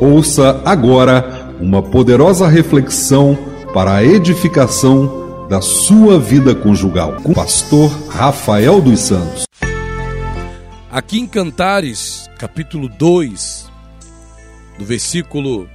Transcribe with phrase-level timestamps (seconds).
[0.00, 3.36] Ouça agora uma poderosa reflexão
[3.74, 9.44] para a edificação da sua vida conjugal com o pastor Rafael dos Santos.
[10.90, 13.70] Aqui em Cantares, capítulo 2,
[14.78, 15.68] do versículo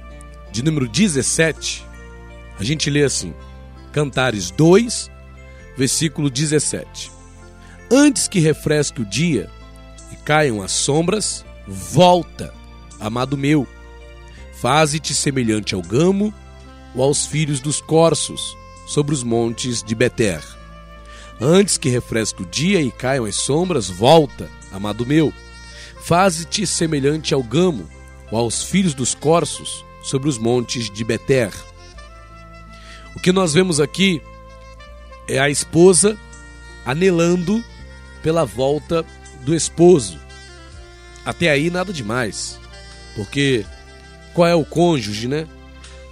[0.50, 1.86] de número 17,
[2.58, 3.32] a gente lê assim:
[3.92, 5.08] Cantares 2,
[5.78, 7.12] versículo 17.
[7.92, 9.48] Antes que refresque o dia
[10.10, 12.52] e caiam as sombras, volta,
[12.98, 13.68] amado meu
[14.60, 16.32] Faze-te semelhante ao gamo
[16.94, 18.56] ou aos filhos dos corços
[18.86, 20.42] sobre os montes de Beter.
[21.38, 25.32] Antes que refresque o dia e caiam as sombras, volta, amado meu.
[26.02, 27.86] Faze-te semelhante ao gamo
[28.30, 31.52] ou aos filhos dos corços sobre os montes de Beter.
[33.14, 34.22] O que nós vemos aqui
[35.28, 36.16] é a esposa
[36.84, 37.62] anelando
[38.22, 39.04] pela volta
[39.42, 40.18] do esposo.
[41.24, 42.58] Até aí nada demais,
[43.14, 43.66] porque
[44.36, 45.48] qual é o cônjuge, né?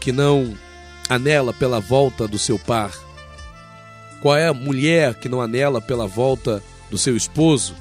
[0.00, 0.56] Que não
[1.10, 2.90] anela pela volta do seu par?
[4.22, 7.76] Qual é a mulher que não anela pela volta do seu esposo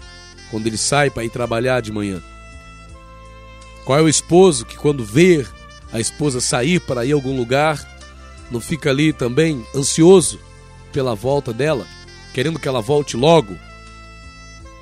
[0.51, 2.21] quando ele sai para ir trabalhar de manhã?
[3.85, 5.47] Qual é o esposo que, quando vê
[5.93, 7.79] a esposa sair para ir a algum lugar,
[8.51, 10.41] não fica ali também ansioso
[10.91, 11.87] pela volta dela,
[12.33, 13.57] querendo que ela volte logo?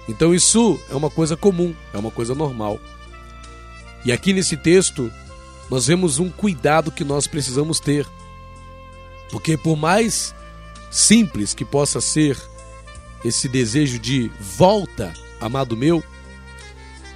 [0.10, 2.80] Então, isso é uma coisa comum, é uma coisa normal.
[4.04, 5.12] E aqui nesse texto,
[5.72, 8.06] nós vemos um cuidado que nós precisamos ter.
[9.32, 10.36] Porque por mais
[10.92, 12.38] simples que possa ser
[13.24, 16.04] esse desejo de volta, amado meu,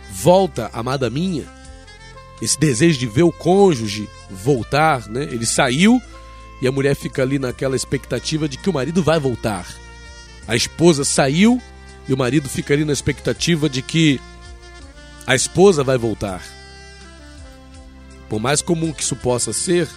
[0.10, 1.44] volta, amada minha,
[2.42, 5.24] esse desejo de ver o cônjuge voltar, né?
[5.24, 6.02] Ele saiu
[6.62, 9.68] e a mulher fica ali naquela expectativa de que o marido vai voltar.
[10.48, 11.62] A esposa saiu
[12.08, 14.18] e o marido fica ali na expectativa de que
[15.28, 16.55] a esposa vai voltar.
[18.30, 19.88] Por mais comum que isso possa ser,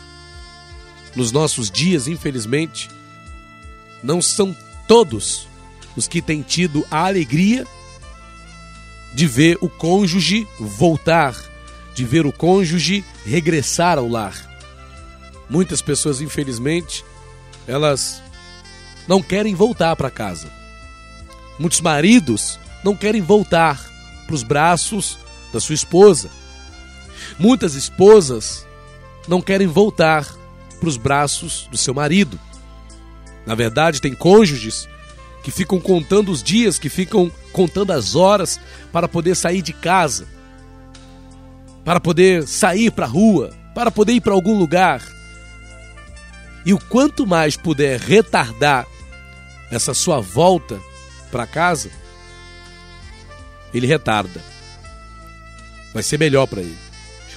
[1.15, 2.91] nos nossos dias, infelizmente,
[4.03, 4.55] não são
[4.87, 5.49] todos
[5.97, 7.67] os que têm tido a alegria
[9.15, 11.35] de ver o cônjuge voltar,
[11.95, 14.47] de ver o cônjuge regressar ao lar.
[15.49, 17.05] Muitas pessoas, infelizmente,
[17.67, 18.23] elas
[19.09, 20.51] não querem voltar para casa.
[21.59, 23.83] Muitos maridos não querem voltar
[24.27, 25.19] para os braços
[25.53, 26.31] da sua esposa.
[27.39, 28.67] Muitas esposas
[29.27, 30.27] não querem voltar
[30.79, 32.39] para os braços do seu marido.
[33.47, 34.89] Na verdade, tem cônjuges
[35.43, 38.61] que ficam contando os dias, que ficam contando as horas
[38.93, 40.27] para poder sair de casa,
[41.85, 45.03] para poder sair para a rua, para poder ir para algum lugar.
[46.67, 48.87] E o quanto mais puder retardar
[49.71, 50.79] essa sua volta
[51.31, 51.91] para casa,
[53.73, 54.43] ele retarda.
[55.95, 56.88] Vai ser melhor para ele.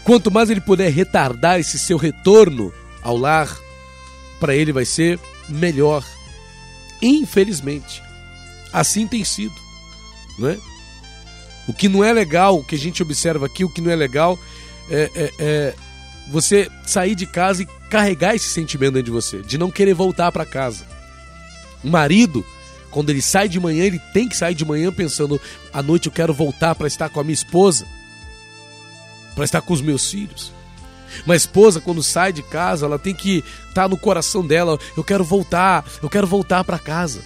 [0.03, 3.55] Quanto mais ele puder retardar esse seu retorno ao lar,
[4.39, 6.03] para ele vai ser melhor.
[7.01, 8.01] Infelizmente,
[8.73, 9.55] assim tem sido,
[10.37, 10.57] não é?
[11.67, 13.95] O que não é legal, o que a gente observa aqui, o que não é
[13.95, 14.37] legal
[14.89, 15.75] é, é, é
[16.29, 20.31] você sair de casa e carregar esse sentimento dentro de você, de não querer voltar
[20.31, 20.85] para casa.
[21.83, 22.45] O marido,
[22.89, 25.39] quando ele sai de manhã, ele tem que sair de manhã pensando:
[25.71, 27.85] à noite eu quero voltar para estar com a minha esposa
[29.35, 30.51] para estar com os meus filhos.
[31.25, 35.03] Uma esposa, quando sai de casa, ela tem que estar tá no coração dela: eu
[35.03, 37.21] quero voltar, eu quero voltar para casa.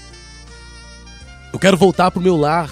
[1.53, 2.69] Eu quero voltar para o meu lar.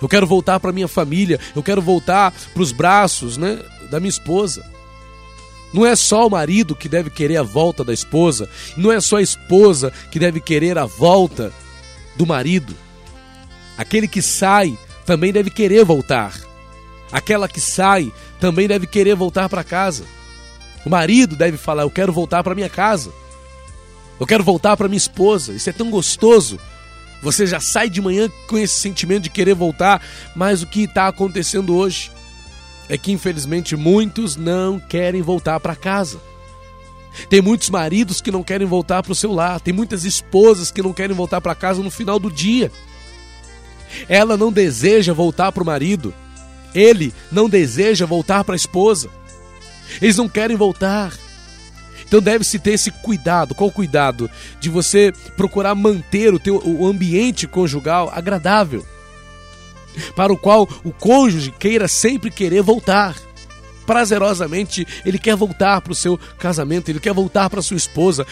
[0.00, 1.38] Eu quero voltar para minha família.
[1.54, 3.58] Eu quero voltar para os braços né,
[3.90, 4.64] da minha esposa.
[5.72, 8.48] Não é só o marido que deve querer a volta da esposa.
[8.76, 11.52] Não é só a esposa que deve querer a volta
[12.16, 12.74] do marido.
[13.76, 16.47] Aquele que sai também deve querer voltar.
[17.10, 20.04] Aquela que sai também deve querer voltar para casa.
[20.84, 23.12] O marido deve falar: Eu quero voltar para minha casa.
[24.20, 25.52] Eu quero voltar para minha esposa.
[25.52, 26.58] Isso é tão gostoso.
[27.22, 30.02] Você já sai de manhã com esse sentimento de querer voltar,
[30.36, 32.12] mas o que está acontecendo hoje
[32.88, 36.20] é que infelizmente muitos não querem voltar para casa.
[37.28, 40.82] Tem muitos maridos que não querem voltar para o seu lar, tem muitas esposas que
[40.82, 42.70] não querem voltar para casa no final do dia.
[44.08, 46.14] Ela não deseja voltar para o marido,
[46.74, 49.08] ele não deseja voltar para a esposa.
[50.00, 51.12] Eles não querem voltar.
[52.06, 53.54] Então deve-se ter esse cuidado.
[53.54, 54.30] Qual cuidado?
[54.58, 58.84] De você procurar manter o, teu, o ambiente conjugal agradável.
[60.14, 63.14] Para o qual o cônjuge queira sempre querer voltar.
[63.86, 68.26] Prazerosamente, ele quer voltar para o seu casamento, ele quer voltar para sua esposa,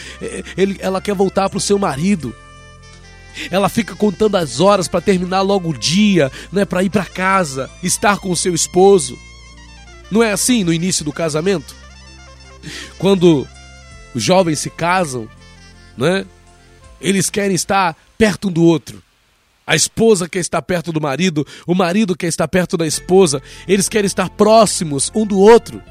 [0.55, 2.33] ele, ela quer voltar para o seu marido.
[3.51, 7.69] Ela fica contando as horas para terminar logo o dia, né, para ir para casa,
[7.83, 9.17] estar com o seu esposo.
[10.09, 11.75] Não é assim no início do casamento?
[12.97, 13.47] Quando
[14.13, 15.29] os jovens se casam,
[15.97, 16.25] né?
[16.99, 19.03] Eles querem estar perto um do outro.
[19.65, 23.89] A esposa quer estar perto do marido, o marido quer estar perto da esposa, eles
[23.89, 25.83] querem estar próximos um do outro.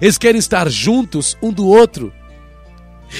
[0.00, 2.12] Eles querem estar juntos um do outro.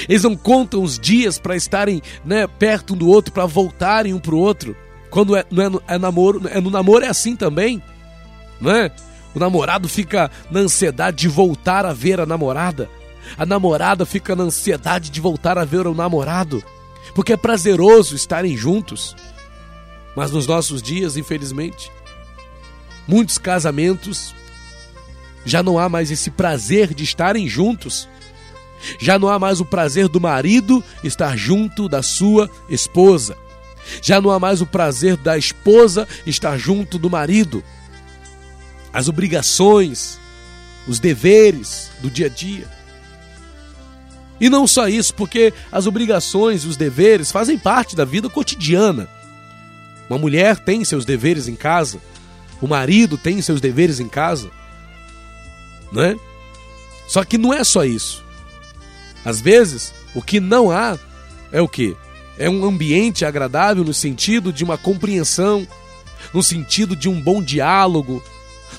[0.07, 4.19] Eles não contam os dias para estarem né, perto um do outro, para voltarem um
[4.19, 4.75] para o outro.
[5.09, 7.81] Quando é, não é, é, namoro, é no namoro é assim também,
[8.59, 8.91] né?
[9.33, 12.89] O namorado fica na ansiedade de voltar a ver a namorada.
[13.37, 16.63] A namorada fica na ansiedade de voltar a ver o namorado,
[17.15, 19.15] porque é prazeroso estarem juntos.
[20.15, 21.89] Mas nos nossos dias, infelizmente,
[23.07, 24.33] muitos casamentos
[25.45, 28.07] já não há mais esse prazer de estarem juntos.
[28.99, 33.37] Já não há mais o prazer do marido estar junto da sua esposa.
[34.01, 37.63] Já não há mais o prazer da esposa estar junto do marido.
[38.93, 40.19] As obrigações,
[40.87, 42.67] os deveres do dia a dia.
[44.39, 49.07] E não só isso, porque as obrigações e os deveres fazem parte da vida cotidiana.
[50.09, 51.99] Uma mulher tem seus deveres em casa,
[52.59, 54.51] o marido tem seus deveres em casa,
[55.91, 56.17] né?
[57.07, 58.23] Só que não é só isso.
[59.23, 60.97] Às vezes, o que não há
[61.51, 61.95] é o que?
[62.37, 65.67] É um ambiente agradável no sentido de uma compreensão,
[66.33, 68.23] no sentido de um bom diálogo,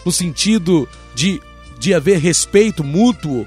[0.05, 1.41] no sentido de,
[1.79, 3.47] de haver respeito mútuo,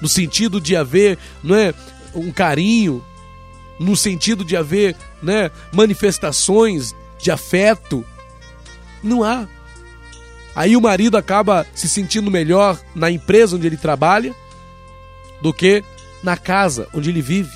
[0.00, 1.72] no sentido de haver não é,
[2.14, 3.02] um carinho,
[3.78, 8.04] no sentido de haver né, manifestações de afeto.
[9.02, 9.48] Não há.
[10.54, 14.34] Aí o marido acaba se sentindo melhor na empresa onde ele trabalha
[15.40, 15.82] do que
[16.24, 17.52] na casa onde ele vive.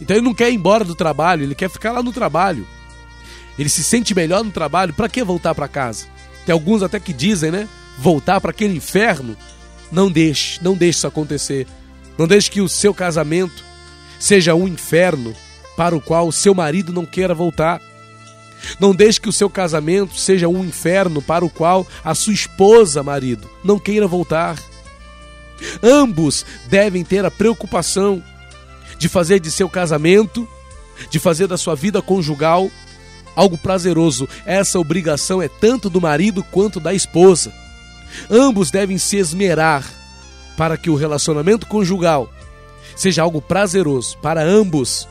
[0.00, 2.66] Então ele não quer ir embora do trabalho, ele quer ficar lá no trabalho.
[3.58, 6.06] Ele se sente melhor no trabalho, para que voltar para casa?
[6.44, 7.68] Tem alguns até que dizem, né?
[7.98, 9.36] Voltar para aquele inferno.
[9.90, 11.66] Não deixe, não deixe isso acontecer.
[12.18, 13.64] Não deixe que o seu casamento
[14.18, 15.34] seja um inferno
[15.76, 17.80] para o qual o seu marido não queira voltar.
[18.80, 23.02] Não deixe que o seu casamento seja um inferno para o qual a sua esposa,
[23.02, 24.56] marido, não queira voltar.
[25.82, 28.22] Ambos devem ter a preocupação
[28.98, 30.48] de fazer de seu casamento,
[31.10, 32.70] de fazer da sua vida conjugal
[33.34, 34.28] algo prazeroso.
[34.46, 37.52] Essa obrigação é tanto do marido quanto da esposa.
[38.30, 39.84] Ambos devem se esmerar
[40.56, 42.30] para que o relacionamento conjugal
[42.94, 45.08] seja algo prazeroso para ambos,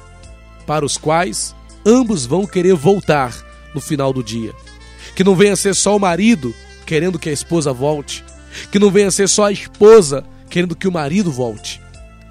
[0.66, 1.54] para os quais
[1.86, 3.36] ambos vão querer voltar
[3.76, 4.54] no final do dia.
[5.16, 6.54] Que não venha ser só o marido
[6.86, 8.24] querendo que a esposa volte,
[8.72, 11.82] que não venha ser só a esposa querendo que o marido volte,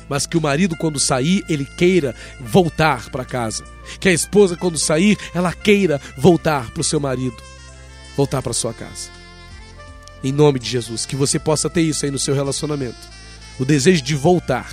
[0.09, 3.65] mas que o marido quando sair, ele queira voltar para casa.
[3.99, 7.35] Que a esposa quando sair, ela queira voltar para o seu marido,
[8.17, 9.11] voltar para sua casa.
[10.23, 13.09] Em nome de Jesus, que você possa ter isso aí no seu relacionamento.
[13.59, 14.71] O desejo de voltar,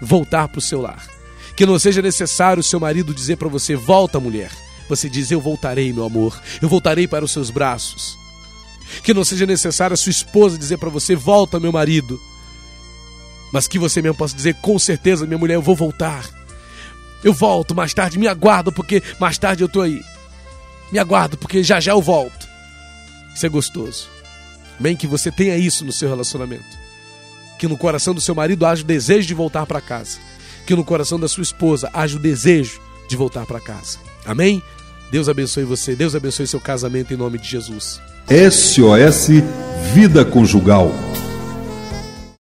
[0.00, 1.06] voltar para o seu lar
[1.54, 4.50] que não seja necessário o seu marido dizer para você: volta, mulher.
[4.88, 6.40] Você diz: eu voltarei, meu amor.
[6.62, 8.16] Eu voltarei para os seus braços.
[9.02, 12.18] Que não seja necessário a sua esposa dizer para você: volta, meu marido.
[13.52, 16.28] Mas que você mesmo possa dizer: com certeza, minha mulher, eu vou voltar.
[17.22, 20.02] Eu volto mais tarde, me aguardo, porque mais tarde eu tô aí.
[20.92, 22.48] Me aguardo, porque já já eu volto.
[23.34, 24.08] Isso é gostoso.
[24.78, 26.78] Bem que você tenha isso no seu relacionamento.
[27.58, 30.18] Que no coração do seu marido haja o desejo de voltar para casa
[30.68, 32.78] que no coração da sua esposa haja o desejo
[33.08, 33.96] de voltar para casa.
[34.26, 34.62] Amém?
[35.10, 37.98] Deus abençoe você, Deus abençoe seu casamento em nome de Jesus.
[38.28, 39.28] SOS
[39.94, 40.92] Vida Conjugal.